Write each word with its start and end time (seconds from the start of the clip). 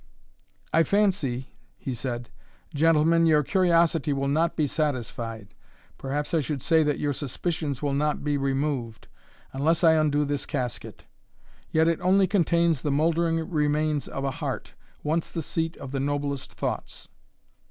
"I 0.73 0.81
fancy," 0.81 1.49
he 1.77 1.93
said, 1.93 2.31
"gentlemen, 2.73 3.27
your 3.27 3.43
curiosity 3.43 4.13
will 4.13 4.27
not 4.27 4.55
be 4.55 4.65
satisfied, 4.65 5.53
perhaps 5.99 6.33
I 6.33 6.39
should 6.39 6.59
say 6.59 6.81
that 6.81 6.97
your 6.97 7.13
suspicions 7.13 7.83
will 7.83 7.93
not 7.93 8.23
be 8.23 8.35
removed, 8.35 9.09
unless 9.53 9.83
I 9.83 9.91
undo 9.93 10.25
this 10.25 10.47
casket; 10.47 11.05
yet 11.69 11.87
it 11.87 12.01
only 12.01 12.25
contains 12.25 12.81
the 12.81 12.89
mouldering 12.89 13.47
remains 13.47 14.07
of 14.07 14.23
a 14.23 14.31
heart, 14.31 14.73
once 15.03 15.29
the 15.29 15.43
seat 15.43 15.77
of 15.77 15.91
the 15.91 15.99
noblest 15.99 16.51
thoughts." 16.51 17.07